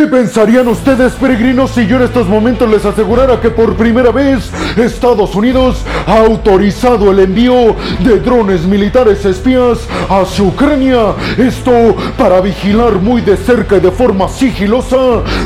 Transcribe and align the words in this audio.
¿Qué 0.00 0.06
pensarían 0.06 0.66
ustedes, 0.66 1.12
peregrinos, 1.12 1.72
si 1.72 1.86
yo 1.86 1.96
en 1.96 2.04
estos 2.04 2.26
momentos 2.26 2.66
les 2.70 2.86
asegurara 2.86 3.38
que 3.38 3.50
por 3.50 3.74
primera 3.74 4.10
vez 4.10 4.50
Estados 4.78 5.34
Unidos 5.34 5.84
ha 6.06 6.20
autorizado 6.20 7.10
el 7.10 7.18
envío 7.18 7.76
de 8.02 8.18
drones 8.18 8.62
militares 8.62 9.22
espías 9.26 9.80
hacia 10.08 10.42
Ucrania? 10.42 11.12
Esto 11.36 11.94
para 12.16 12.40
vigilar 12.40 12.94
muy 12.94 13.20
de 13.20 13.36
cerca 13.36 13.76
y 13.76 13.80
de 13.80 13.90
forma 13.90 14.26
sigilosa 14.30 14.96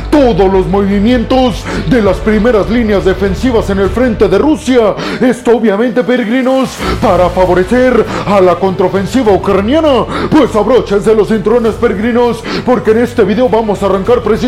todos 0.09 0.53
los 0.53 0.69
movimientos 0.69 1.65
de 1.91 2.01
las 2.01 2.19
primeras 2.19 2.71
líneas 2.71 3.05
defensivas 3.05 3.69
en 3.71 3.81
el 3.81 3.91
frente 3.91 4.29
de 4.29 4.39
Rusia. 4.39 4.95
Esto 5.21 5.57
obviamente, 5.57 6.05
peregrinos, 6.05 6.71
para 7.03 7.29
favorecer 7.29 8.07
a 8.25 8.41
la 8.41 8.55
contraofensiva 8.55 9.33
ucraniana. 9.33 10.05
Pues 10.31 10.55
abróchense 10.55 11.13
los 11.13 11.27
cinturones, 11.27 11.75
peregrinos, 11.75 12.45
porque 12.65 12.93
en 12.93 12.99
este 12.99 13.25
video 13.25 13.49
vamos 13.49 13.83
a 13.83 13.87
arrancar 13.87 14.23
precisamente 14.23 14.44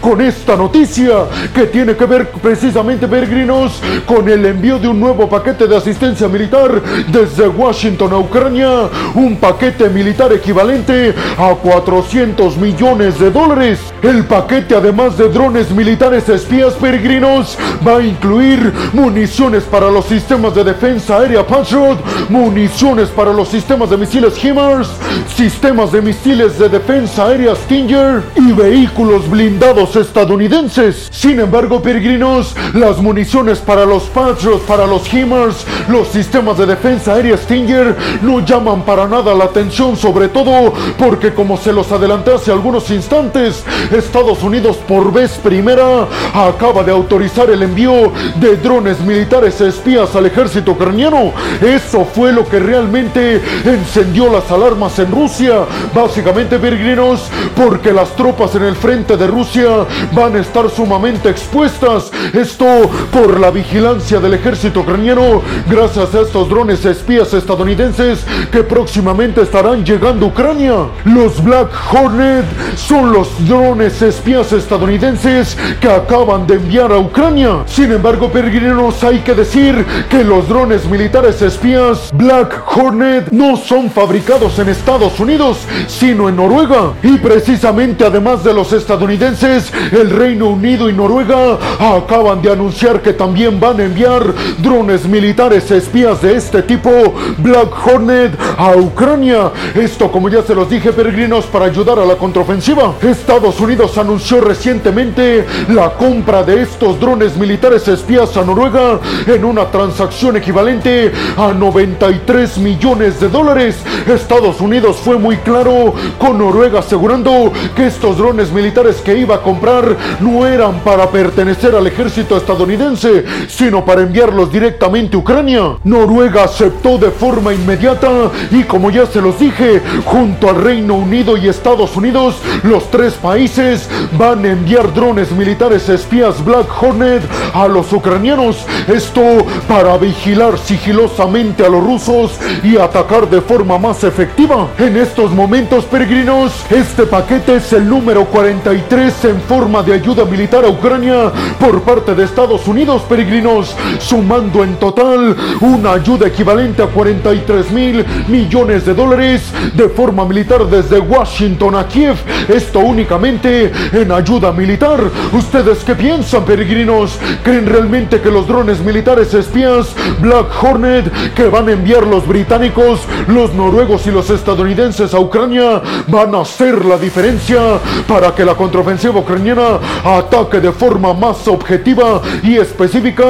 con 0.00 0.20
esta 0.20 0.56
noticia 0.56 1.26
que 1.54 1.66
tiene 1.66 1.94
que 1.94 2.04
ver 2.04 2.30
precisamente, 2.30 3.06
peregrinos, 3.06 3.80
con 4.06 4.28
el 4.28 4.44
envío 4.44 4.78
de 4.80 4.88
un 4.88 4.98
nuevo 4.98 5.28
paquete 5.28 5.68
de 5.68 5.76
asistencia 5.76 6.26
militar 6.26 6.82
desde 7.08 7.46
Washington 7.46 8.12
a 8.12 8.18
Ucrania. 8.18 8.88
Un 9.14 9.36
paquete 9.36 9.88
militar 9.88 10.32
equivalente 10.32 11.14
a 11.38 11.54
400 11.54 12.56
millones 12.56 13.20
de 13.20 13.30
dólares. 13.30 13.78
El 14.02 14.24
paquete, 14.24 14.74
además 14.74 15.16
de 15.16 15.28
drones 15.28 15.70
militares 15.70 16.28
espías 16.28 16.74
peregrinos, 16.74 17.56
va 17.86 17.98
a 17.98 18.02
incluir 18.02 18.72
municiones 18.92 19.62
para 19.62 19.90
los 19.90 20.06
sistemas 20.06 20.56
de 20.56 20.64
defensa 20.64 21.18
aérea 21.18 21.46
Patriot, 21.46 21.98
municiones 22.28 23.10
para 23.10 23.32
los 23.32 23.48
sistemas 23.48 23.90
de 23.90 23.96
misiles 23.96 24.36
HIMARS, 24.42 24.88
sistemas 25.36 25.92
de 25.92 26.02
misiles 26.02 26.58
de 26.58 26.68
defensa 26.68 27.26
aérea 27.26 27.54
Stinger 27.54 28.24
y 28.34 28.52
vehículos 28.52 29.03
blindados 29.28 29.96
estadounidenses. 29.96 31.08
Sin 31.10 31.38
embargo, 31.40 31.82
peregrinos, 31.82 32.54
las 32.72 32.98
municiones 32.98 33.58
para 33.58 33.84
los 33.84 34.04
Patriot, 34.04 34.60
para 34.62 34.86
los 34.86 35.06
HIMARS, 35.12 35.66
los 35.88 36.08
sistemas 36.08 36.58
de 36.58 36.66
defensa 36.66 37.14
aérea 37.14 37.36
Stinger 37.36 37.96
no 38.22 38.40
llaman 38.40 38.82
para 38.82 39.06
nada 39.06 39.34
la 39.34 39.44
atención, 39.44 39.96
sobre 39.96 40.28
todo 40.28 40.72
porque 40.98 41.34
como 41.34 41.56
se 41.56 41.72
los 41.72 41.92
adelanté 41.92 42.32
hace 42.32 42.50
algunos 42.50 42.90
instantes, 42.90 43.64
Estados 43.90 44.42
Unidos 44.42 44.78
por 44.88 45.12
vez 45.12 45.32
primera 45.32 46.06
acaba 46.32 46.82
de 46.82 46.92
autorizar 46.92 47.50
el 47.50 47.62
envío 47.62 48.12
de 48.36 48.56
drones 48.56 49.00
militares 49.00 49.60
espías 49.60 50.14
al 50.16 50.26
ejército 50.26 50.72
ucraniano. 50.72 51.32
Eso 51.60 52.04
fue 52.04 52.32
lo 52.32 52.48
que 52.48 52.58
realmente 52.58 53.40
encendió 53.64 54.30
las 54.30 54.50
alarmas 54.50 54.98
en 54.98 55.10
Rusia. 55.10 55.64
Básicamente, 55.94 56.58
peregrinos, 56.58 57.28
porque 57.54 57.92
las 57.92 58.14
tropas 58.16 58.54
en 58.54 58.62
el 58.62 58.76
frente 58.76 58.93
de 58.94 59.26
Rusia 59.26 59.84
van 60.12 60.36
a 60.36 60.38
estar 60.38 60.70
sumamente 60.70 61.28
expuestas. 61.28 62.12
Esto 62.32 62.64
por 63.12 63.40
la 63.40 63.50
vigilancia 63.50 64.20
del 64.20 64.34
ejército 64.34 64.80
ucraniano 64.80 65.42
gracias 65.68 66.14
a 66.14 66.20
estos 66.20 66.48
drones 66.48 66.84
espías 66.84 67.34
estadounidenses 67.34 68.24
que 68.52 68.62
próximamente 68.62 69.42
estarán 69.42 69.84
llegando 69.84 70.26
a 70.26 70.28
Ucrania. 70.28 70.74
Los 71.06 71.42
Black 71.42 71.70
Hornet 71.92 72.44
son 72.76 73.12
los 73.12 73.28
drones 73.48 74.00
espías 74.00 74.52
estadounidenses 74.52 75.56
que 75.80 75.90
acaban 75.90 76.46
de 76.46 76.54
enviar 76.54 76.92
a 76.92 76.98
Ucrania. 76.98 77.64
Sin 77.66 77.90
embargo, 77.90 78.30
peregrinos, 78.30 79.02
hay 79.02 79.18
que 79.18 79.34
decir 79.34 79.84
que 80.08 80.22
los 80.22 80.48
drones 80.48 80.86
militares 80.86 81.42
espías 81.42 82.12
Black 82.12 82.62
Hornet 82.76 83.32
no 83.32 83.56
son 83.56 83.90
fabricados 83.90 84.56
en 84.60 84.68
Estados 84.68 85.18
Unidos, 85.18 85.58
sino 85.88 86.28
en 86.28 86.36
Noruega. 86.36 86.92
Y 87.02 87.18
precisamente, 87.18 88.04
además 88.04 88.44
de 88.44 88.54
los 88.54 88.72
estadounidenses, 88.84 89.72
el 89.92 90.10
Reino 90.10 90.50
Unido 90.50 90.90
y 90.90 90.92
Noruega 90.92 91.58
acaban 91.80 92.42
de 92.42 92.52
anunciar 92.52 93.00
que 93.00 93.14
también 93.14 93.58
van 93.58 93.80
a 93.80 93.84
enviar 93.84 94.22
drones 94.58 95.06
militares 95.06 95.70
espías 95.70 96.20
de 96.20 96.36
este 96.36 96.60
tipo 96.60 96.90
Black 97.38 97.72
Hornet 97.86 98.38
a 98.58 98.76
Ucrania. 98.76 99.50
Esto, 99.74 100.12
como 100.12 100.28
ya 100.28 100.42
se 100.42 100.54
los 100.54 100.68
dije, 100.68 100.92
peregrinos, 100.92 101.46
para 101.46 101.64
ayudar 101.64 101.98
a 101.98 102.04
la 102.04 102.16
contraofensiva. 102.16 102.92
Estados 103.00 103.58
Unidos 103.58 103.96
anunció 103.96 104.42
recientemente 104.42 105.46
la 105.70 105.94
compra 105.94 106.42
de 106.42 106.60
estos 106.60 107.00
drones 107.00 107.38
militares 107.38 107.88
espías 107.88 108.36
a 108.36 108.44
Noruega 108.44 109.00
en 109.26 109.46
una 109.46 109.70
transacción 109.70 110.36
equivalente 110.36 111.10
a 111.38 111.54
93 111.54 112.58
millones 112.58 113.18
de 113.18 113.30
dólares. 113.30 113.76
Estados 114.06 114.60
Unidos 114.60 114.98
fue 115.02 115.16
muy 115.16 115.38
claro 115.38 115.94
con 116.18 116.36
Noruega 116.36 116.80
asegurando 116.80 117.50
que 117.74 117.86
estos 117.86 118.18
drones 118.18 118.52
militares 118.52 118.73
que 119.04 119.16
iba 119.16 119.36
a 119.36 119.40
comprar 119.40 119.96
no 120.20 120.44
eran 120.46 120.80
para 120.80 121.08
pertenecer 121.08 121.76
al 121.76 121.86
ejército 121.86 122.36
estadounidense, 122.36 123.24
sino 123.46 123.84
para 123.84 124.02
enviarlos 124.02 124.50
directamente 124.50 125.16
a 125.16 125.20
Ucrania. 125.20 125.76
Noruega 125.84 126.42
aceptó 126.42 126.98
de 126.98 127.12
forma 127.12 127.54
inmediata 127.54 128.10
y 128.50 128.64
como 128.64 128.90
ya 128.90 129.06
se 129.06 129.20
los 129.20 129.38
dije, 129.38 129.80
junto 130.04 130.50
al 130.50 130.56
Reino 130.56 130.94
Unido 130.94 131.36
y 131.36 131.48
Estados 131.48 131.96
Unidos, 131.96 132.36
los 132.64 132.90
tres 132.90 133.14
países 133.14 133.88
van 134.18 134.44
a 134.44 134.50
enviar 134.50 134.92
drones 134.92 135.30
militares 135.30 135.88
espías 135.88 136.44
Black 136.44 136.66
Hornet 136.82 137.22
a 137.52 137.68
los 137.68 137.92
ucranianos. 137.92 138.66
Esto 138.88 139.22
para 139.68 139.96
vigilar 139.98 140.58
sigilosamente 140.58 141.64
a 141.64 141.68
los 141.68 141.84
rusos 141.84 142.32
y 142.64 142.76
atacar 142.76 143.30
de 143.30 143.40
forma 143.40 143.78
más 143.78 144.02
efectiva. 144.02 144.66
En 144.78 144.96
estos 144.96 145.30
momentos, 145.30 145.84
peregrinos, 145.84 146.52
este 146.70 147.04
paquete 147.04 147.56
es 147.56 147.72
el 147.72 147.88
número 147.88 148.24
43 148.64 149.24
en 149.26 149.40
forma 149.42 149.82
de 149.82 149.92
ayuda 149.92 150.24
militar 150.24 150.64
a 150.64 150.70
Ucrania 150.70 151.30
por 151.60 151.82
parte 151.82 152.14
de 152.14 152.24
Estados 152.24 152.66
Unidos, 152.66 153.02
peregrinos, 153.02 153.76
sumando 153.98 154.64
en 154.64 154.76
total 154.76 155.36
una 155.60 155.92
ayuda 155.92 156.28
equivalente 156.28 156.82
a 156.82 156.86
43 156.86 157.70
mil 157.72 158.06
millones 158.26 158.86
de 158.86 158.94
dólares 158.94 159.52
de 159.74 159.90
forma 159.90 160.24
militar 160.24 160.66
desde 160.66 160.98
Washington 160.98 161.74
a 161.74 161.86
Kiev. 161.86 162.16
Esto 162.48 162.78
únicamente 162.78 163.70
en 163.92 164.10
ayuda 164.10 164.50
militar. 164.50 164.98
¿Ustedes 165.32 165.84
qué 165.84 165.94
piensan, 165.94 166.46
peregrinos? 166.46 167.18
¿Creen 167.42 167.66
realmente 167.66 168.22
que 168.22 168.30
los 168.30 168.48
drones 168.48 168.80
militares 168.80 169.34
espías 169.34 169.94
Black 170.20 170.46
Hornet 170.62 171.34
que 171.34 171.48
van 171.48 171.68
a 171.68 171.72
enviar 171.72 172.06
los 172.06 172.26
británicos, 172.26 173.00
los 173.28 173.52
noruegos 173.52 174.06
y 174.06 174.10
los 174.10 174.30
estadounidenses 174.30 175.12
a 175.12 175.20
Ucrania 175.20 175.82
van 176.08 176.34
a 176.34 176.40
hacer 176.40 176.82
la 176.86 176.96
diferencia 176.96 177.60
para 178.08 178.34
que 178.34 178.44
la 178.44 178.53
contraofensiva 178.54 179.20
ucraniana 179.20 179.78
ataque 180.04 180.60
de 180.60 180.72
forma 180.72 181.12
más 181.14 181.46
objetiva 181.48 182.20
y 182.42 182.56
específica, 182.56 183.24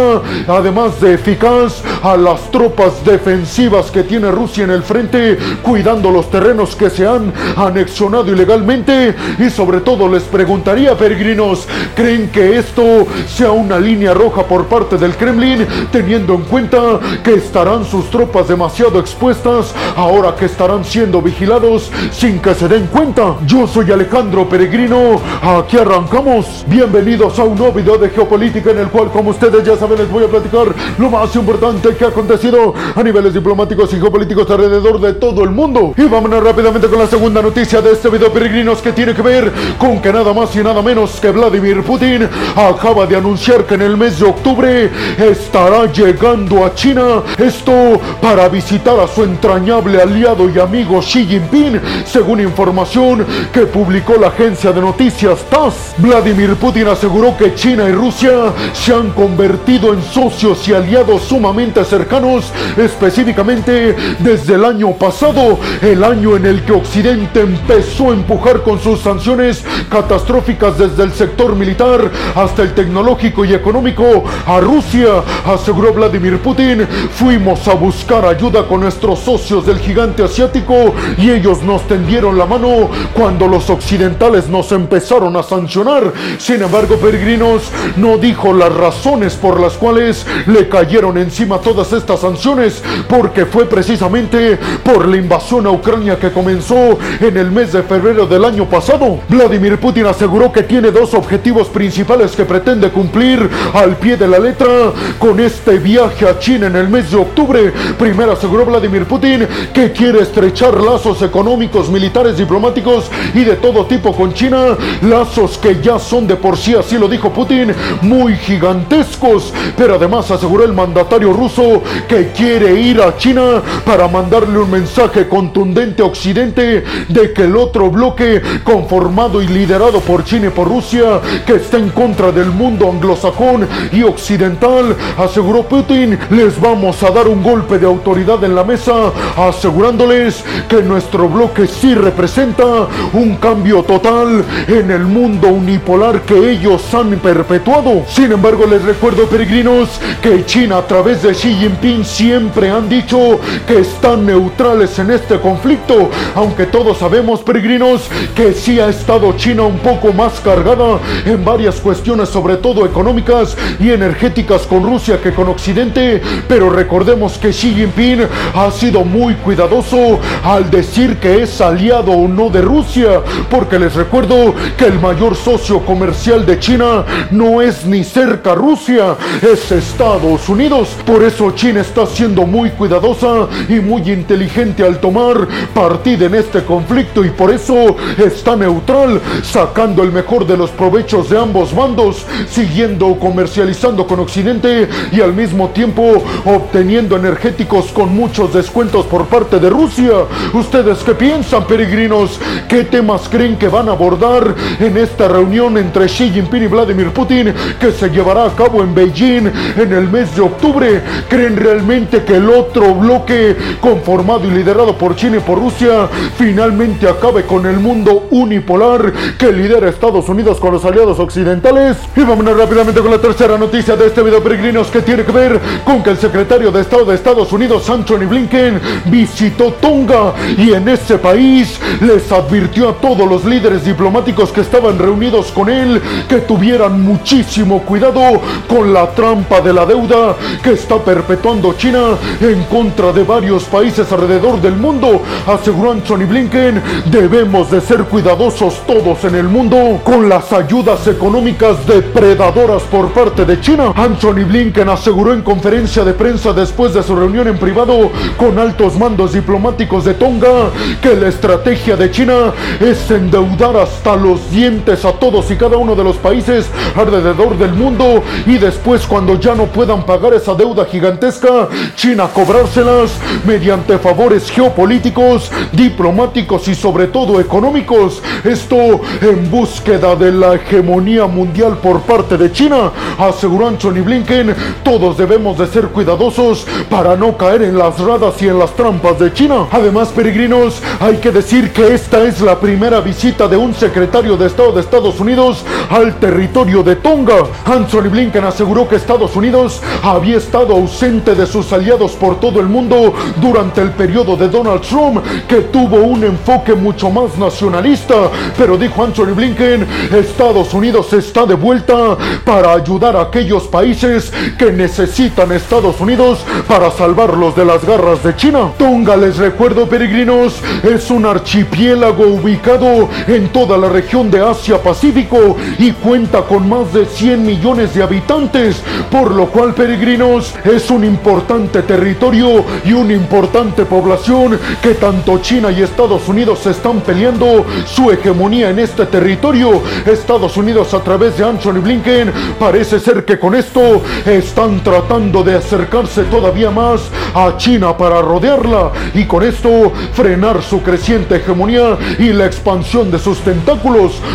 además 0.47 1.01
de 1.01 1.15
eficaz, 1.15 1.83
a 2.03 2.17
las 2.17 2.51
tropas 2.51 3.05
defensivas 3.05 3.91
que 3.91 4.03
tiene 4.03 4.31
Rusia 4.31 4.65
en 4.65 4.71
el 4.71 4.83
frente, 4.83 5.39
cuidando 5.63 6.11
los 6.11 6.31
terrenos 6.31 6.77
que 6.77 6.91
se 6.91 7.07
han 7.07 7.33
anexionado 7.57 8.31
ilegalmente 8.31 9.15
y 9.39 9.51
sobre 9.51 9.81
todo 9.81 10.09
les 10.09 10.25
preguntaría, 10.25 10.97
peregrinos, 10.97 11.67
¿creen 11.95 12.29
que 12.29 12.59
esto 12.59 13.07
sea 13.29 13.51
una 13.51 13.79
línea 13.79 14.15
roja 14.15 14.45
por 14.45 14.67
parte 14.67 14.97
del 14.97 15.17
Kremlin, 15.17 15.67
teniendo 15.91 16.35
en 16.35 16.43
cuenta 16.43 17.01
que 17.23 17.35
estarán 17.35 17.85
sus 17.85 18.11
tropas 18.11 18.49
demasiado 18.49 18.99
expuestas 18.99 19.75
ahora 19.97 20.35
que 20.35 20.47
estarán 20.47 20.85
siendo 20.85 21.23
vigilados 21.23 21.91
sin 22.13 22.41
que 22.41 22.55
se 22.55 22.69
den 22.69 22.87
cuenta? 22.87 23.37
Yo 23.47 23.67
soy 23.67 23.91
Alejandro 23.91 24.49
Peregrino, 24.49 25.04
aquí 25.43 25.77
arrancamos. 25.77 26.65
Bienvenidos 26.67 27.39
a 27.39 27.45
un 27.45 27.59
nuevo 27.59 27.73
video 27.73 27.99
de 27.99 28.09
geopolítica 28.09 28.71
en 28.71 28.79
el 28.79 28.89
cual, 28.89 29.11
como 29.11 29.31
ustedes 29.31 29.65
ya 29.65 29.77
saben, 29.77 29.99
les 29.99 30.11
voy 30.11 30.25
a 30.25 30.29
platicar 30.29 30.75
lo 30.99 31.11
más 31.11 31.35
importante 31.37 31.95
que 31.95 32.05
ha 32.05 32.09
acontecido 32.09 32.75
a 32.95 33.03
niveles 33.03 33.35
diplomáticos 33.35 33.93
y 33.93 34.01
geopolíticos 34.01 34.51
alrededor 34.51 35.01
de 35.01 35.15
todo 35.15 35.45
el 35.45 35.51
mundo. 35.51 35.95
Y 35.97 36.05
vámonos 36.05 36.43
rápidamente 36.43 36.89
con 36.89 36.99
la 36.99 37.07
segunda 37.07 37.43
noticia 37.43 37.83
de 37.83 37.93
este 37.93 38.09
video, 38.09 38.33
peregrinos, 38.33 38.81
que 38.81 38.93
tiene 38.93 39.15
que 39.15 39.23
ver 39.23 39.53
con 39.79 40.01
que 40.01 40.13
nada 40.13 40.33
más 40.33 40.55
y 40.57 40.61
nada 40.61 40.81
menos 40.83 41.21
que 41.21 41.31
Vladimir 41.31 41.83
Putin 41.83 42.29
acaba 42.57 43.07
de 43.07 43.17
anunciar 43.17 43.65
que 43.65 43.75
en 43.75 43.83
el 43.83 43.97
mes 43.97 44.19
de 44.19 44.27
octubre 44.27 44.91
estará 45.19 45.91
llegando 45.93 46.65
a 46.65 46.75
China. 46.75 47.23
Esto 47.37 48.01
para 48.23 48.49
visitar 48.49 48.99
a 48.99 49.09
su 49.09 49.23
entrañable 49.23 50.01
aliado 50.01 50.49
y 50.49 50.59
amigo 50.59 51.01
Xi 51.01 51.27
Jinping, 51.27 51.81
según 52.07 52.41
información 52.41 53.27
que 53.53 53.67
publicó 53.67 54.15
la 54.15 54.29
agencia 54.29 54.73
de 54.73 54.81
noticias 54.81 54.94
TASS. 54.97 55.95
Vladimir 55.99 56.55
Putin 56.57 56.89
aseguró 56.89 57.37
que 57.37 57.55
China 57.55 57.89
y 57.89 57.93
Rusia 57.93 58.53
se 58.73 58.95
han 58.95 59.11
convertido 59.11 59.93
en 59.93 60.03
socios 60.03 60.67
y 60.69 60.75
aliados 60.75 61.23
sumamente 61.23 61.85
cercanos, 61.85 62.53
específicamente 62.77 63.97
desde 64.21 64.55
el 64.55 64.65
año 64.65 64.93
pasado, 64.93 65.59
el 65.83 66.05
año 66.05 66.37
en 66.37 66.47
el 66.47 66.63
que 66.65 66.73
Occidente 66.73 67.41
empezó 67.41 68.11
a 68.11 68.15
empujar 68.15 68.63
con 68.63 68.81
sus 68.81 69.01
sanciones 69.01 69.65
catastróficas 69.91 70.79
desde 70.79 71.03
el 71.03 71.13
sector 71.13 71.57
militar 71.57 72.11
hasta 72.35 72.63
el 72.63 72.75
tecnológico 72.75 73.45
y 73.45 73.55
económico 73.55 74.25
a 74.47 74.61
Rusia, 74.61 75.23
aseguró 75.47 75.93
Vladimir 75.93 76.39
Putin. 76.39 76.87
Fuimos 77.15 77.67
a 77.69 77.75
buscar 77.75 78.25
ayuda 78.25 78.67
con 78.67 78.81
nuestros 78.81 79.19
socios 79.19 79.67
del 79.67 79.79
gigante 79.79 80.23
asiático 80.23 80.95
y 81.19 81.31
ellos 81.31 81.63
nos 81.63 81.83
tendieron 81.87 82.39
la 82.39 82.47
mano 82.47 82.91
cuando 83.13 83.49
los 83.49 83.69
occidentales 83.71 84.49
nos 84.49 84.73
empezaron 84.85 85.35
a 85.37 85.43
sancionar. 85.43 86.13
Sin 86.39 86.63
embargo, 86.63 86.97
peregrinos 86.97 87.63
no 87.97 88.19
dijo 88.19 88.53
las 88.53 88.73
razones 88.73 89.35
por 89.35 89.59
las 89.59 89.75
cuales 89.75 90.27
le 90.47 90.69
cayeron 90.69 91.17
encima 91.19 91.59
todas 91.59 91.93
estas 91.93 92.21
sanciones, 92.21 92.83
porque 93.09 93.47
fue 93.47 93.65
precisamente 93.65 94.59
por 94.85 95.09
la 95.09 95.17
invasión 95.17 95.67
a 95.67 95.71
Ucrania 95.71 96.19
que 96.19 96.31
comenzó 96.31 96.99
en 97.21 97.37
el 97.37 97.51
mes 97.51 97.73
de 97.73 97.83
febrero 97.83 98.27
del 98.27 98.45
año 98.45 98.67
pasado. 98.67 99.21
Vladimir 99.29 99.79
Putin 99.79 100.07
aseguró 100.07 100.53
que 100.53 100.63
tiene 100.63 100.91
dos 100.91 101.15
objetivos 101.15 101.69
principales 101.69 102.33
que 102.33 102.45
pretende 102.45 102.91
cumplir 102.91 103.49
al 103.73 103.97
pie 103.97 104.17
de 104.17 104.29
la 104.29 104.39
letra 104.39 104.93
con 105.19 105.41
este 105.41 105.79
viaje 105.79 106.29
a 106.29 106.39
China 106.39 106.67
en 106.67 106.77
el 106.77 106.89
mes 106.89 107.11
de 107.11 107.17
octubre. 107.17 107.73
Primero 107.99 108.33
aseguró 108.33 108.67
Vladimir 108.67 109.07
Putin 109.07 109.47
que 109.73 109.93
quiere 109.93 110.21
estrechar 110.21 110.79
lazos 110.81 111.23
económicos, 111.23 111.89
militares, 111.89 112.37
diplomáticos 112.37 113.11
y 113.35 113.45
de 113.45 113.57
todo 113.57 113.87
tipo 113.87 114.13
con 114.15 114.35
China, 114.35 114.74
lazos 115.03 115.59
que 115.59 115.81
ya 115.83 115.99
son 115.99 116.27
de 116.27 116.37
por 116.37 116.57
sí, 116.57 116.75
así 116.75 116.99
lo 116.99 117.09
dijo 117.09 117.33
Putin, 117.33 117.75
muy 118.03 118.37
gigantescos, 118.37 119.53
pero 119.77 119.95
además 119.95 120.31
aseguró 120.31 120.65
el 120.65 120.73
mandatario 120.73 121.33
ruso 121.33 121.83
que 122.09 122.33
quiere 122.33 122.81
ir 122.81 123.01
a 123.01 123.17
China 123.17 123.63
para 123.85 124.09
mandarle 124.09 124.59
un 124.59 124.71
mensaje 124.71 125.29
contundente 125.29 126.03
a 126.03 126.07
Occidente 126.07 126.85
de 127.09 127.33
que 127.33 127.43
el 127.43 127.57
otro 127.57 127.91
bloque 127.91 128.43
conformado 128.63 129.43
y 129.43 129.47
liderado 129.47 130.01
por 130.01 130.25
China 130.25 130.47
y 130.47 130.51
por 130.51 130.69
Rusia, 130.69 131.21
que 131.47 131.55
está 131.55 131.79
en 131.79 131.91
contra 131.91 132.33
del 132.33 132.51
mundo 132.51 132.91
anglosajón 132.91 133.67
y 133.93 134.03
occidental, 134.03 134.97
aseguró 135.19 135.63
Putin, 135.65 136.19
les 136.31 136.61
vamos 136.61 137.03
a 137.03 137.11
dar 137.11 137.29
un 137.29 137.43
golpe 137.43 137.79
de 137.79 137.87
autoridad 137.87 138.43
en 138.45 138.55
la 138.55 138.65
mesa, 138.65 139.13
asegurándoles 139.37 140.45
que 140.69 140.83
nuestro 140.83 141.29
bloque 141.29 141.67
sí 141.67 141.95
representa 141.95 142.65
un 143.13 143.37
cambio 143.37 143.83
total 143.83 144.45
en 144.69 144.91
el 144.91 145.05
mundo 145.05 145.49
unipolar 145.49 146.23
que 146.23 146.51
ellos 146.51 146.83
han 146.95 147.11
perpetuado. 147.19 148.05
Sin 148.09 148.33
embargo, 148.33 148.67
les 148.67 148.83
recuerdo, 148.83 149.27
peregrinos, 149.27 150.01
que 150.23 150.45
China 150.47 150.79
a 150.79 150.87
través 150.87 151.23
de 151.23 151.33
Xi 151.33 151.55
Jinping 151.55 152.05
siempre 152.05 152.71
han 152.71 152.89
dicho 152.89 153.39
que 153.67 153.81
están 153.81 154.27
neutrales 154.27 154.99
en 154.99 155.11
este 155.11 155.39
conflicto, 155.39 156.11
aunque 156.35 156.67
todos 156.67 156.99
sabemos, 156.99 157.41
peregrinos, 157.41 158.09
que 158.35 158.53
sí 158.53 158.81
ha 158.81 158.89
estado 158.89 159.33
China 159.37 159.63
un 159.65 159.79
poco 159.79 160.13
más 160.13 160.41
cargada 160.41 160.99
en 161.25 161.45
varias 161.45 161.77
cuestiones, 161.77 162.29
sobre 162.29 162.57
todo 162.57 162.87
económicas 162.87 163.57
y 163.79 163.91
energéticas 163.91 164.63
con 164.63 164.83
Rusia 164.83 165.21
que 165.23 165.33
con 165.33 165.49
Occidente, 165.49 166.23
pero 166.49 166.71
recordemos 166.71 167.39
que 167.39 167.51
Xi 167.51 167.75
Jinping 167.75 168.27
ha 168.55 168.71
sido 168.71 169.05
muy 169.05 169.35
cuidadoso 169.35 170.19
al 170.43 170.71
decir 170.71 171.17
que 171.19 171.43
es 171.43 171.61
aliado 171.61 172.13
o 172.13 172.29
no 172.29 172.51
de 172.51 172.63
Rusia, 172.63 173.21
porque 173.51 173.79
les 173.79 173.95
recuerdo 173.95 174.54
que 174.77 174.87
el 174.87 174.99
mayor 175.01 175.37
socio 175.37 175.81
comercial 175.81 176.45
de 176.47 176.59
China 176.59 177.05
no 177.31 177.63
es 177.63 177.85
ni 177.87 178.05
cerca 178.05 178.55
Rusia, 178.55 179.17
es 179.43 179.71
Estados 179.73 180.49
Unidos. 180.49 180.97
Por 181.05 181.23
eso 181.23 181.51
China 181.53 181.81
está 181.81 182.07
siendo 182.07 182.47
muy 182.47 182.71
cuidadosa 182.71 183.49
y 183.69 183.75
muy 183.75 184.03
inteligente 184.11 184.83
al 184.83 184.99
tomar 185.01 185.47
partida 185.73 186.27
en 186.27 186.35
este 186.35 186.63
conflicto 186.63 187.25
y 187.25 187.31
por 187.31 187.51
eso 187.51 187.97
está 188.19 188.57
neutral, 188.57 189.21
sacando 189.43 190.03
el 190.03 190.13
mejor 190.13 190.47
de 190.47 190.57
los 190.57 190.71
provechos 190.71 191.31
de 191.31 191.39
ambos 191.39 191.75
bandos, 191.75 192.25
siguiendo 192.49 193.19
comercializando 193.19 194.07
con 194.07 194.21
Occidente 194.21 194.89
y 195.13 195.21
al 195.21 195.33
mismo 195.33 195.69
tiempo 195.71 196.23
obteniendo 196.45 197.17
energéticos 197.17 197.87
con 197.93 198.15
muchos 198.15 198.53
descuentos 198.53 199.07
por 199.07 199.27
parte 199.27 199.59
de 199.59 199.71
Rusia. 199.71 200.13
¿Ustedes 200.53 200.99
qué 201.05 201.15
piensan, 201.15 201.67
peregrinos? 201.67 202.39
¿Qué 202.69 202.85
temas 202.85 203.29
creen 203.29 203.57
que 203.57 203.69
van 203.69 203.89
a 203.89 203.93
abordar 203.93 204.44
en 204.79 204.97
esta 204.97 205.29
reunión 205.29 205.77
entre 205.79 206.07
Xi 206.07 206.31
Jinping 206.31 206.65
y 206.65 206.67
Vladimir 206.67 207.11
Putin 207.11 207.53
que 207.79 207.93
se 207.93 208.11
llevará 208.11 208.47
a 208.47 208.55
cabo 208.55 208.83
en 208.83 208.95
Beijing 208.95 209.51
en 209.77 209.93
el 209.93 210.09
mes 210.09 210.35
de 210.35 210.43
octubre? 210.43 211.03
¿Creen 211.29 211.57
realmente 211.57 212.25
que 212.25 212.37
el 212.37 212.49
otro 212.49 212.95
bloque 212.95 213.57
conformado 213.81 214.47
y 214.47 214.51
liderado 214.51 214.97
por 214.97 215.17
China 215.17 215.37
y 215.39 215.41
por 215.41 215.59
Rusia 215.59 216.09
finalmente 216.37 217.09
acabe 217.09 217.45
con 217.45 217.67
el 217.67 217.79
mundo 217.79 218.27
unipolar 218.31 219.13
que 219.39 219.53
lidera 219.53 219.89
Estados 219.89 220.29
Unidos 220.29 220.59
con 220.59 220.73
los 220.73 220.85
aliados 220.85 221.19
occidentales? 221.19 221.97
Y 222.17 222.21
vámonos 222.21 222.57
rápidamente 222.57 223.01
con 223.01 223.11
la 223.11 223.21
tercera 223.21 223.57
noticia 223.57 223.97
de 223.97 224.07
este 224.07 224.23
video, 224.23 224.43
peregrinos, 224.43 224.89
que 224.89 225.03
tiene 225.03 225.25
que 225.25 225.33
ver 225.33 225.61
con 225.85 226.03
que 226.03 226.11
el 226.11 226.19
secretario 226.19 226.71
de 226.71 226.81
Estado 226.81 227.05
de 227.05 227.15
Estados 227.15 227.53
Unidos, 227.53 227.89
Anthony 227.89 228.27
Blinken, 228.29 228.81
visitó 229.07 229.73
Tonga 229.75 230.33
y 230.57 230.73
en 230.73 230.89
ese 230.89 231.19
país 231.19 231.79
les 232.01 232.31
advirtió 232.31 232.91
a 232.91 232.95
todos 232.95 233.29
los 233.29 233.45
líderes 233.45 233.85
diplomáticos 233.85 234.34
que 234.35 234.63
estaban 234.63 234.99
reunidos 234.99 235.53
con 235.53 235.69
él 235.69 236.03
que 236.29 236.39
tuvieran 236.39 237.01
muchísimo 237.01 237.83
cuidado 237.83 238.41
con 238.69 238.93
la 238.93 239.11
trampa 239.11 239.61
de 239.61 239.73
la 239.73 239.87
deuda 239.87 240.35
que 240.61 240.73
está 240.73 240.99
perpetuando 240.99 241.75
China 241.75 242.19
en 242.41 242.65
contra 242.65 243.13
de 243.13 243.23
varios 243.23 243.65
países 243.65 244.11
alrededor 244.11 244.61
del 244.61 244.75
mundo. 244.75 245.23
Aseguró 245.47 245.93
Anthony 245.93 246.27
Blinken, 246.29 246.83
debemos 247.07 247.71
de 247.71 247.81
ser 247.81 248.05
cuidadosos 248.05 248.83
todos 248.87 249.23
en 249.25 249.37
el 249.37 249.45
mundo 249.45 250.01
con 250.03 250.29
las 250.29 250.53
ayudas 250.53 251.07
económicas 251.07 251.87
depredadoras 251.87 252.83
por 252.83 253.13
parte 253.13 253.45
de 253.45 253.61
China. 253.61 253.93
Anthony 253.95 254.45
Blinken 254.49 254.89
aseguró 254.89 255.33
en 255.33 255.43
conferencia 255.43 256.05
de 256.05 256.13
prensa 256.13 256.53
después 256.53 256.93
de 256.93 257.05
su 257.05 257.15
reunión 257.15 257.47
en 257.47 257.59
privado 257.59 258.11
con 258.37 258.59
altos 258.59 258.99
mandos 258.99 259.33
diplomáticos 259.33 260.05
de 260.05 260.15
Tonga 260.15 260.71
que 261.01 261.15
la 261.15 261.29
estrategia 261.29 261.97
de 261.97 262.11
China 262.11 262.53
es 262.81 263.09
endeudar 263.11 263.77
hasta 263.77 264.17
los 264.25 264.51
dientes 264.51 265.05
a 265.05 265.13
todos 265.13 265.51
y 265.51 265.57
cada 265.57 265.77
uno 265.77 265.95
de 265.95 266.03
los 266.03 266.17
países 266.17 266.67
alrededor 266.97 267.59
del 267.59 267.75
mundo 267.75 268.23
y 268.47 268.57
después 268.57 269.07
cuando 269.07 269.39
ya 269.39 269.55
no 269.55 269.67
puedan 269.67 270.05
pagar 270.05 270.33
esa 270.33 270.55
deuda 270.55 270.87
gigantesca, 270.87 271.69
China 271.95 272.29
cobrárselas 272.33 273.13
mediante 273.47 273.99
favores 273.99 274.51
geopolíticos, 274.51 275.51
diplomáticos 275.73 276.67
y 276.69 276.75
sobre 276.75 277.09
todo 277.09 277.39
económicos. 277.39 278.23
Esto 278.43 279.01
en 279.21 279.51
búsqueda 279.51 280.17
de 280.17 280.33
la 280.33 280.55
hegemonía 280.55 281.27
mundial 281.27 281.77
por 281.83 282.01
parte 282.03 282.39
de 282.39 282.51
China, 282.51 282.93
aseguró 283.19 283.69
Anthony 283.69 284.03
Blinken, 284.03 284.55
todos 284.83 285.19
debemos 285.19 285.59
de 285.59 285.67
ser 285.67 285.89
cuidadosos 285.89 286.67
para 286.89 287.15
no 287.15 287.37
caer 287.37 287.63
en 287.63 287.77
las 287.77 287.99
radas 288.01 288.41
y 288.41 288.49
en 288.49 288.59
las 288.59 288.75
trampas 288.75 289.19
de 289.19 289.33
China. 289.33 289.67
Además, 289.71 290.09
peregrinos, 290.09 290.81
hay 291.01 291.19
que 291.19 291.31
decir 291.31 291.73
que 291.73 291.95
esta 291.95 292.25
es 292.25 292.41
la 292.41 292.59
primera 292.59 293.01
visita 293.01 293.47
de 293.49 293.57
un 293.57 293.75
secretario 293.75 294.04
de 294.05 294.47
Estado 294.47 294.73
de 294.73 294.81
Estados 294.81 295.19
Unidos 295.19 295.65
al 295.89 296.17
territorio 296.21 296.83
de 296.83 296.97
Tonga. 296.97 297.37
Anthony 297.65 298.11
Blinken 298.11 298.45
aseguró 298.45 298.87
que 298.87 298.97
Estados 298.97 299.35
Unidos 299.35 299.81
había 300.03 300.37
estado 300.37 300.75
ausente 300.75 301.35
de 301.35 301.47
sus 301.47 301.73
aliados 301.73 302.13
por 302.13 302.39
todo 302.39 302.61
el 302.61 302.67
mundo 302.67 303.15
durante 303.41 303.81
el 303.81 303.91
periodo 303.93 304.37
de 304.37 304.49
Donald 304.49 304.83
Trump, 304.83 305.25
que 305.49 305.63
tuvo 305.63 305.97
un 305.97 306.23
enfoque 306.23 306.75
mucho 306.75 307.11
más 307.11 307.37
nacionalista. 307.39 308.15
Pero 308.59 308.77
dijo 308.77 309.03
Anthony 309.03 309.35
Blinken, 309.35 309.87
Estados 310.13 310.75
Unidos 310.75 311.13
está 311.15 311.47
de 311.47 311.55
vuelta 311.55 312.17
para 312.45 312.75
ayudar 312.75 313.17
a 313.17 313.23
aquellos 313.23 313.65
países 313.65 314.33
que 314.59 314.71
necesitan 314.71 315.51
Estados 315.53 316.01
Unidos 316.01 316.45
para 316.69 316.91
salvarlos 316.91 317.57
de 317.57 317.65
las 317.65 317.85
garras 317.85 318.23
de 318.23 318.37
China. 318.37 318.71
Tonga, 318.79 319.17
les 319.17 319.39
recuerdo 319.39 319.89
peregrinos, 319.89 320.61
es 320.83 321.11
un 321.11 321.25
archipiélago 321.27 322.27
ubicado 322.27 323.09
en 323.27 323.49
toda 323.49 323.79
la 323.79 323.94
región 323.95 324.29
de 324.29 324.41
Asia-Pacífico 324.41 325.57
y 325.79 325.93
cuenta 325.93 326.43
con 326.43 326.69
más 326.69 326.93
de 326.93 327.07
100 327.07 327.47
millones 327.47 327.95
de 327.95 328.03
habitantes, 328.03 328.83
por 329.09 329.31
lo 329.31 329.47
cual 329.47 329.73
peregrinos 329.73 330.53
es 330.65 330.91
un 330.91 331.05
importante 331.05 331.81
territorio 331.83 332.65
y 332.85 332.93
una 332.93 333.13
importante 333.13 333.85
población 333.85 334.59
que 334.83 334.95
tanto 334.95 335.39
China 335.39 335.71
y 335.71 335.83
Estados 335.83 336.29
Unidos 336.29 336.67
están 336.67 337.03
peleando 337.03 337.65
su 337.87 338.11
hegemonía 338.11 338.71
en 338.71 338.81
este 338.81 339.07
territorio. 339.07 339.81
Estados 340.05 340.57
Unidos 340.57 340.93
a 340.93 341.01
través 341.01 341.39
de 341.39 341.45
Anthony 341.45 341.81
Blinken 341.81 342.33
parece 342.59 342.99
ser 342.99 343.25
que 343.25 343.39
con 343.39 343.55
esto 343.55 344.03
están 344.27 344.83
tratando 344.83 345.45
de 345.45 345.55
acercarse 345.55 346.25
todavía 346.25 346.73
más 346.73 347.03
a 347.33 347.57
China 347.59 347.97
para 347.97 348.21
rodearla 348.21 348.91
y 349.15 349.25
con 349.25 349.45
esto 349.45 349.93
frenar 350.15 350.65
su 350.65 350.83
creciente 350.83 351.37
hegemonía 351.37 351.97
y 352.19 352.33
la 352.33 352.47
expansión 352.47 353.13
de 353.13 353.21
sus 353.21 353.39
tentáculos. 353.39 353.84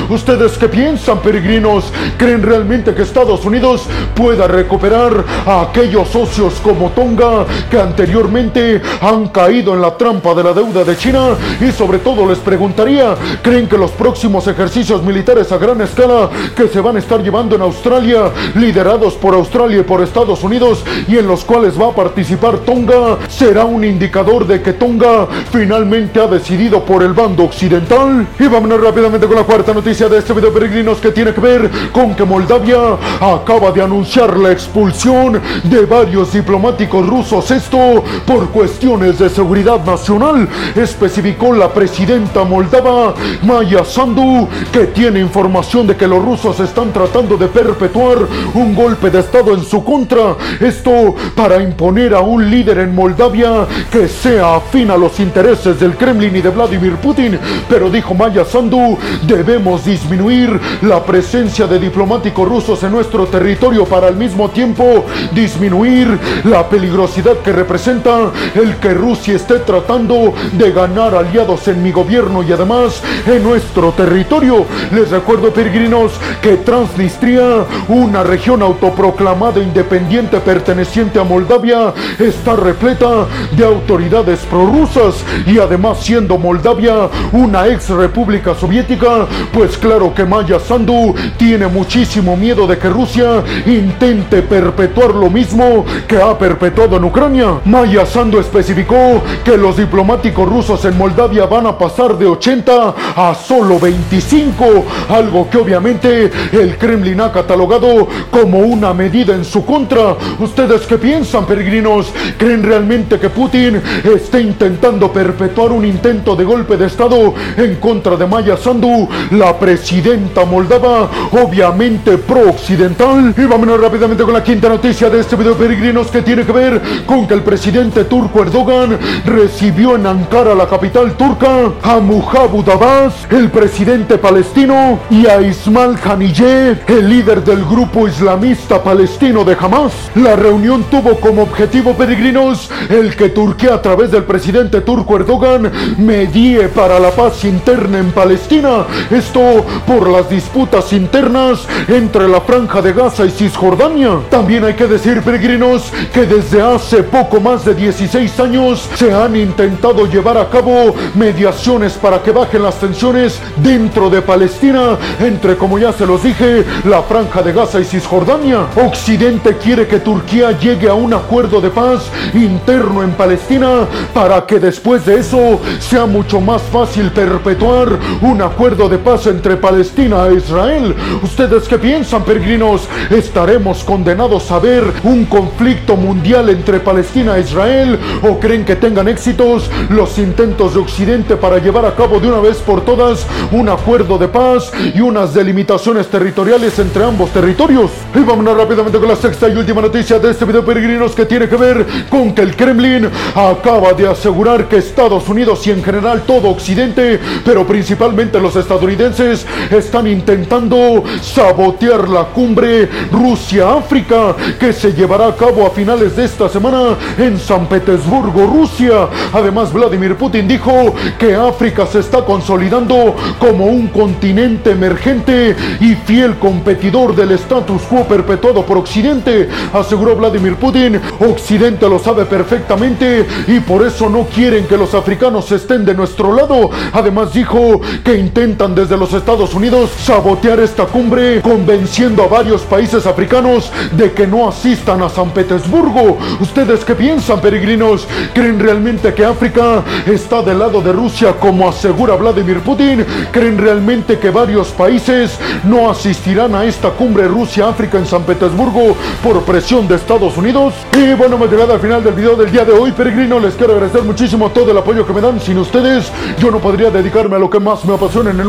¿Ustedes 0.10 0.60
qué 0.60 0.70
piensan, 0.70 1.20
peregrinos? 1.20 1.92
¿Creen 2.18 2.44
realmente 2.44 2.94
que 2.94 3.02
Estados 3.02 3.44
Unidos 3.46 3.82
pueda 4.14 4.48
recuperar 4.48 5.26
a 5.44 5.62
aquellos 5.62 6.08
socios 6.10 6.54
como 6.62 6.92
Tonga 6.92 7.46
que 7.70 7.80
anteriormente 7.80 8.80
han 9.02 9.30
caído 9.30 9.74
en 9.74 9.82
la 9.82 9.98
trampa 9.98 10.36
de 10.36 10.44
la 10.44 10.54
deuda 10.54 10.84
de 10.84 10.96
China? 10.96 11.30
Y 11.60 11.72
sobre 11.72 11.98
todo 11.98 12.28
les 12.28 12.38
preguntaría, 12.38 13.16
¿creen 13.42 13.68
que 13.68 13.76
los 13.76 13.90
próximos 13.90 14.48
ejercicios 14.48 15.02
militares 15.02 15.52
a 15.52 15.58
gran 15.58 15.82
escala 15.82 16.30
que 16.56 16.68
se 16.68 16.80
van 16.80 16.98
a 16.98 17.00
estar 17.00 17.24
llevando 17.24 17.56
en 17.56 17.64
Australia, 17.64 18.32
liderados 18.54 19.16
por 19.16 19.34
Australia 19.34 19.80
y 19.80 19.84
por 19.84 20.04
Estados 20.04 20.44
Unidos 20.44 20.84
y 21.08 21.18
en 21.18 21.26
los 21.26 21.44
cuales 21.44 21.80
va 21.80 21.88
a 21.88 21.96
participar 21.96 22.60
Tonga, 22.60 23.18
será 23.28 23.66
un 23.66 23.84
indicador 23.84 24.46
de 24.46 24.62
que 24.62 24.74
Tonga 24.74 25.28
finalmente 25.52 26.22
ha 26.22 26.28
decidido 26.28 26.86
por 26.86 27.02
el 27.02 27.14
bando 27.14 27.46
occidental? 27.46 28.28
Y 28.40 28.46
vámonos 28.46 28.80
rápidamente 28.80 29.26
con 29.26 29.39
la 29.40 29.46
cuarta 29.46 29.74
noticia 29.74 30.10
de 30.10 30.18
este 30.18 30.34
video, 30.34 30.52
peregrinos, 30.52 30.98
que 30.98 31.12
tiene 31.12 31.34
que 31.34 31.40
ver 31.40 31.70
con 31.94 32.14
que 32.14 32.26
Moldavia 32.26 32.98
acaba 33.22 33.72
de 33.72 33.82
anunciar 33.82 34.38
la 34.38 34.52
expulsión 34.52 35.42
de 35.64 35.86
varios 35.86 36.34
diplomáticos 36.34 37.08
rusos. 37.08 37.50
Esto 37.50 38.04
por 38.26 38.50
cuestiones 38.50 39.18
de 39.18 39.30
seguridad 39.30 39.86
nacional, 39.86 40.46
especificó 40.76 41.54
la 41.54 41.72
presidenta 41.72 42.44
moldava 42.44 43.14
Maya 43.44 43.86
Sandu, 43.86 44.46
que 44.74 44.88
tiene 44.88 45.22
información 45.22 45.88
de 45.88 45.96
que 45.96 46.06
los 46.06 46.22
rusos 46.22 46.60
están 46.60 46.92
tratando 46.92 47.38
de 47.38 47.48
perpetuar 47.48 48.18
un 48.56 48.76
golpe 48.76 49.10
de 49.10 49.20
Estado 49.22 49.54
en 49.54 49.64
su 49.64 49.86
contra. 49.86 50.36
Esto 50.60 51.16
para 51.34 51.64
imponer 51.64 52.14
a 52.14 52.20
un 52.20 52.50
líder 52.50 52.80
en 52.80 52.94
Moldavia 52.94 53.66
que 53.90 54.10
sea 54.10 54.56
afín 54.58 54.92
a 54.92 54.98
los 54.98 55.18
intereses 55.22 55.80
del 55.80 55.96
Kremlin 55.96 56.36
y 56.36 56.42
de 56.42 56.50
Vladimir 56.50 56.98
Putin. 56.98 57.40
Pero 57.70 57.90
dijo 57.90 58.14
Maya 58.14 58.44
Sandu, 58.44 58.98
debemos 59.38 59.86
disminuir 59.86 60.60
la 60.82 61.04
presencia 61.04 61.68
de 61.68 61.80
diplomáticos 61.80 62.48
rusos 62.48 62.84
en 62.84 62.92
nuestro 62.92 63.26
territorio 63.28 63.86
para 63.86 64.08
al 64.08 64.16
mismo 64.16 64.50
tiempo 64.50 65.06
disminuir 65.32 66.18
la 66.46 66.68
peligrosidad 66.68 67.38
que 67.40 67.52
representa 67.52 68.32
el 68.56 68.76
que 68.78 68.94
Rusia 68.94 69.36
esté 69.36 69.60
tratando 69.60 70.34
de 70.54 70.72
ganar 70.72 71.16
aliados 71.16 71.68
en 71.68 71.84
mi 71.84 71.92
gobierno 71.92 72.44
y 72.44 72.52
además 72.52 73.02
en 73.26 73.44
nuestro 73.44 73.92
territorio. 73.92 74.66
Les 74.92 75.10
recuerdo, 75.10 75.52
peregrinos, 75.52 76.14
que 76.42 76.58
Transnistria, 76.58 77.66
una 77.88 78.24
región 78.24 78.62
autoproclamada 78.62 79.62
independiente 79.62 80.40
perteneciente 80.40 81.20
a 81.20 81.24
Moldavia, 81.24 81.94
está 82.18 82.56
repleta 82.56 83.28
de 83.52 83.66
autoridades 83.66 84.40
prorrusas 84.50 85.24
y 85.46 85.60
además 85.60 86.00
siendo 86.02 86.38
Moldavia 86.38 87.10
una 87.32 87.68
ex 87.68 87.90
república 87.90 88.56
soviética, 88.56 89.19
pues 89.54 89.78
claro 89.78 90.14
que 90.14 90.26
Maya 90.26 90.60
Sandu 90.60 91.16
tiene 91.38 91.68
muchísimo 91.68 92.38
miedo 92.38 92.68
de 92.68 92.78
que 92.78 92.90
Rusia 92.90 93.44
intente 93.66 94.42
perpetuar 94.42 95.14
lo 95.16 95.30
mismo 95.30 95.86
que 96.08 96.18
ha 96.22 96.38
perpetuado 96.38 96.98
en 96.98 97.04
Ucrania. 97.04 97.60
Maya 97.66 98.06
Sandu 98.06 98.40
especificó 98.40 99.22
que 99.44 99.58
los 99.58 99.78
diplomáticos 99.78 100.48
rusos 100.48 100.86
en 100.86 100.98
Moldavia 100.98 101.46
van 101.46 101.68
a 101.68 101.78
pasar 101.78 102.18
de 102.18 102.26
80 102.26 102.96
a 103.16 103.36
solo 103.36 103.80
25, 103.80 104.86
algo 105.10 105.50
que 105.50 105.58
obviamente 105.58 106.32
el 106.52 106.78
Kremlin 106.78 107.22
ha 107.22 107.32
catalogado 107.32 108.08
como 108.32 108.60
una 108.60 108.94
medida 108.94 109.34
en 109.34 109.44
su 109.44 109.66
contra. 109.66 110.16
¿Ustedes 110.40 110.82
qué 110.88 110.98
piensan, 110.98 111.46
peregrinos? 111.46 112.14
¿Creen 112.38 112.64
realmente 112.64 113.20
que 113.20 113.30
Putin 113.30 113.82
está 114.04 114.40
intentando 114.40 115.12
perpetuar 115.12 115.72
un 115.72 115.86
intento 115.86 116.36
de 116.36 116.46
golpe 116.46 116.78
de 116.78 116.86
Estado 116.86 117.34
en 117.58 117.76
contra 117.76 118.16
de 118.16 118.26
Maya 118.26 118.56
Sandu, 118.56 119.09
la 119.32 119.58
presidenta 119.58 120.46
moldava, 120.46 121.10
obviamente 121.32 122.18
pro-occidental? 122.18 123.34
Y 123.38 123.44
vámonos 123.46 123.80
rápidamente 123.80 124.24
con 124.24 124.34
la 124.34 124.44
quinta 124.44 124.70
noticia 124.70 125.10
de 125.10 125.20
este 125.20 125.36
video, 125.36 125.56
peregrinos, 125.56 126.08
que 126.08 126.22
tiene 126.22 126.46
que 126.46 126.52
ver 126.52 126.82
con 127.06 127.28
que 127.28 127.34
el 127.34 127.42
presidente 127.42 128.06
turco 128.06 128.42
Erdogan 128.42 128.98
recibió 129.26 129.96
en 129.96 130.06
Ankara, 130.06 130.56
la 130.56 130.68
capital 130.68 131.14
turca, 131.14 131.72
a 131.82 132.00
Muhammad 132.00 132.70
Abbas, 132.70 133.28
el 133.30 133.50
presidente 133.50 134.18
palestino, 134.18 135.00
y 135.10 135.26
a 135.28 135.42
Ismail 135.42 135.98
Haniyeh, 136.04 136.80
el 136.88 137.10
líder 137.10 137.44
del 137.44 137.64
grupo 137.66 138.08
islamista 138.08 138.84
palestino 138.84 139.44
de 139.44 139.58
Hamas. 139.60 139.94
La 140.16 140.36
reunión 140.36 140.84
tuvo 140.90 141.20
como 141.20 141.44
objetivo, 141.44 141.94
peregrinos, 141.94 142.70
el 142.90 143.16
que 143.16 143.30
Turquía 143.30 143.76
a 143.76 143.82
través 143.82 144.12
del 144.12 144.24
presidente 144.24 144.82
turco 144.82 145.16
Erdogan 145.16 145.72
medie 145.98 146.68
para 146.70 147.00
la 147.00 147.12
paz 147.12 147.46
interna 147.46 148.00
en 148.00 148.12
Palestina. 148.12 148.86
Esto 149.12 149.66
por 149.86 150.10
las 150.10 150.30
disputas 150.30 150.94
internas 150.94 151.68
entre 151.88 152.28
la 152.28 152.42
franja 152.42 152.82
de 152.82 152.94
Gaza 152.94 153.26
y 153.26 153.32
Cisjordania. 153.32 154.20
También 154.30 154.64
hay 154.64 154.74
que 154.74 154.88
decir, 154.88 155.22
peregrinos, 155.22 155.92
que 156.14 156.26
desde 156.26 156.62
hace 156.62 157.04
poco 157.04 157.40
más 157.40 157.66
de 157.66 157.74
16 157.74 158.40
años 158.40 158.90
se 158.96 159.14
han 159.14 159.36
intentado 159.36 160.06
llevar 160.06 160.38
a 160.38 160.50
cabo 160.50 160.94
mediaciones 161.16 161.94
para 161.94 162.22
que 162.22 162.32
bajen 162.32 162.64
las 162.64 162.80
tensiones 162.80 163.40
dentro 163.58 164.10
de 164.10 164.22
Palestina 164.22 164.98
entre, 165.20 165.58
como 165.58 165.80
ya 165.80 165.92
se 165.94 166.06
los 166.06 166.24
dije, 166.24 166.66
la 166.86 167.02
franja 167.04 167.42
de 167.42 167.54
Gaza 167.54 167.80
y 167.80 167.86
Cisjordania. 167.86 168.68
Occidente 168.76 169.58
quiere 169.58 169.88
que 169.88 170.00
Turquía 170.00 170.58
llegue 170.58 170.90
a 170.90 170.94
un 170.94 171.14
acuerdo 171.14 171.62
de 171.62 171.70
paz 171.70 172.10
interno 172.34 173.04
en 173.04 173.12
Palestina 173.12 173.88
para 174.14 174.46
que 174.46 174.60
después 174.60 175.06
de 175.06 175.20
eso 175.20 175.60
sea 175.80 176.06
mucho 176.06 176.40
más 176.40 176.62
fácil 176.62 177.12
perpetuar 177.12 178.00
un 178.22 178.42
acuerdo 178.42 178.79
de 178.88 178.98
paz 178.98 179.28
entre 179.28 179.58
Palestina 179.58 180.28
e 180.28 180.36
Israel. 180.36 180.96
¿Ustedes 181.22 181.68
qué 181.68 181.78
piensan, 181.78 182.24
peregrinos? 182.24 182.88
¿Estaremos 183.10 183.84
condenados 183.84 184.50
a 184.52 184.60
ver 184.60 184.84
un 185.04 185.26
conflicto 185.26 185.98
mundial 185.98 186.50
entre 186.50 186.80
Palestina 186.80 187.38
e 187.38 187.42
Israel? 187.42 188.00
¿O 188.24 188.40
creen 188.40 188.64
que 188.64 188.78
tengan 188.78 189.08
éxitos 189.08 189.70
los 189.90 190.18
intentos 190.18 190.76
de 190.76 190.80
Occidente 190.80 191.36
para 191.36 191.58
llevar 191.58 191.86
a 191.86 191.96
cabo 191.96 192.20
de 192.20 192.30
una 192.30 192.40
vez 192.40 192.58
por 192.58 192.86
todas 192.86 193.26
un 193.52 193.68
acuerdo 193.68 194.18
de 194.18 194.28
paz 194.28 194.72
y 194.96 195.02
unas 195.02 195.34
delimitaciones 195.34 196.08
territoriales 196.08 196.78
entre 196.80 197.04
ambos 197.04 197.32
territorios? 197.32 197.92
Y 198.16 198.20
vámonos 198.20 198.56
rápidamente 198.56 199.00
con 199.00 199.10
la 199.10 199.16
sexta 199.16 199.50
y 199.50 199.56
última 199.56 199.82
noticia 199.82 200.20
de 200.20 200.32
este 200.32 200.46
video, 200.46 200.64
peregrinos, 200.64 201.14
que 201.14 201.26
tiene 201.26 201.50
que 201.50 201.58
ver 201.58 201.86
con 202.10 202.34
que 202.34 202.44
el 202.44 202.56
Kremlin 202.56 203.10
acaba 203.36 203.94
de 203.94 204.08
asegurar 204.08 204.68
que 204.68 204.78
Estados 204.78 205.28
Unidos 205.28 205.66
y 205.68 205.72
en 205.72 205.84
general 205.84 206.22
todo 206.22 206.50
Occidente, 206.50 207.20
pero 207.44 207.66
principalmente 207.66 208.40
los 208.40 208.56
estadounidenses, 208.70 209.48
están 209.72 210.06
intentando 210.06 211.04
sabotear 211.24 212.08
la 212.08 212.26
cumbre 212.26 212.88
Rusia-África 213.12 214.36
que 214.60 214.72
se 214.74 214.94
llevará 214.94 215.30
a 215.30 215.36
cabo 215.36 215.66
a 215.66 215.72
finales 215.72 216.16
de 216.16 216.26
esta 216.26 216.48
semana 216.48 216.96
en 217.18 217.40
San 217.40 217.66
Petersburgo, 217.66 218.46
Rusia. 218.46 219.08
Además, 219.34 219.74
Vladimir 219.74 220.16
Putin 220.16 220.48
dijo 220.48 220.94
que 221.18 221.34
África 221.34 221.88
se 221.88 222.02
está 222.02 222.24
consolidando 222.24 223.16
como 223.40 223.66
un 223.66 223.88
continente 223.88 224.70
emergente 224.70 225.56
y 225.80 225.96
fiel 225.96 226.38
competidor 226.38 227.16
del 227.16 227.32
status 227.32 227.82
quo 227.90 228.04
perpetuado 228.04 228.64
por 228.68 228.78
Occidente, 228.78 229.50
aseguró 229.74 230.16
Vladimir 230.16 230.58
Putin. 230.58 231.02
Occidente 231.20 231.90
lo 231.90 231.98
sabe 231.98 232.26
perfectamente 232.26 233.26
y 233.48 233.62
por 233.62 233.84
eso 233.84 234.10
no 234.10 234.26
quieren 234.26 234.68
que 234.68 234.78
los 234.78 234.94
africanos 234.94 235.52
estén 235.52 235.86
de 235.86 235.96
nuestro 235.96 236.34
lado. 236.34 236.70
Además 236.94 237.34
dijo 237.34 237.82
que 238.04 238.20
desde 238.68 238.98
los 238.98 239.14
Estados 239.14 239.54
Unidos 239.54 239.90
sabotear 239.98 240.60
esta 240.60 240.86
cumbre, 240.86 241.42
convenciendo 241.42 242.24
a 242.24 242.28
varios 242.28 242.64
países 242.64 243.06
africanos 243.06 243.72
de 243.94 244.12
que 244.12 244.28
no 244.28 244.50
asistan 244.50 245.02
a 245.02 245.08
San 245.08 245.32
Petersburgo. 245.32 246.18
¿Ustedes 246.42 246.84
qué 246.84 246.94
piensan, 246.94 247.40
peregrinos? 247.40 248.06
¿Creen 248.34 248.60
realmente 248.60 249.14
que 249.14 249.24
África 249.24 249.82
está 250.06 250.42
del 250.42 250.60
lado 250.60 250.82
de 250.82 250.92
Rusia 250.92 251.36
como 251.40 251.70
asegura 251.70 252.16
Vladimir 252.16 252.60
Putin? 252.60 253.06
¿Creen 253.32 253.58
realmente 253.58 254.20
que 254.20 254.30
varios 254.30 254.68
países 254.70 255.40
no 255.64 255.90
asistirán 255.90 256.54
a 256.54 256.66
esta 256.66 256.90
cumbre 256.90 257.30
Rusia-África 257.30 257.98
en 257.98 258.06
San 258.06 258.24
Petersburgo 258.24 258.94
por 259.24 259.42
presión 259.44 259.88
de 259.88 259.96
Estados 259.96 260.36
Unidos? 260.36 260.74
Y 260.98 261.14
bueno, 261.14 261.38
hemos 261.38 261.50
llegado 261.50 261.74
al 261.74 261.80
final 261.80 262.04
del 262.04 262.14
video 262.14 262.36
del 262.36 262.52
día 262.52 262.66
de 262.66 262.74
hoy, 262.74 262.92
peregrino. 262.92 263.40
Les 263.40 263.56
quiero 263.56 263.72
agradecer 263.72 264.04
muchísimo 264.04 264.50
todo 264.50 264.70
el 264.72 264.78
apoyo 264.78 265.08
que 265.08 265.14
me 265.14 265.22
dan. 265.22 265.40
Sin 265.40 265.58
ustedes, 265.60 266.12
yo 266.40 266.52
no 266.52 266.60
podría 266.60 266.92
dedicarme 266.92 267.38
a 267.38 267.40
lo 267.40 267.50
que 267.50 267.62
más 267.62 267.86
me 267.86 267.94
apasiona 267.94 268.32
en 268.32 268.49